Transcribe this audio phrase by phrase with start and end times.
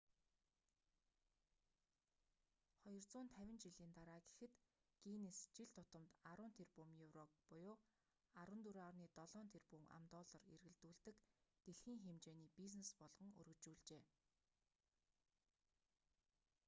[2.85, 4.53] 250 жилийн дараа гэхэд
[5.03, 7.29] гиннес жил тутамд 10 тэрбум еврог
[8.35, 11.15] 14,7 тэрбум ам.доллар эргэлдүүлдэг
[11.65, 14.03] дэлхийн хэмжээний бизнес болгон өргөжүүлжээ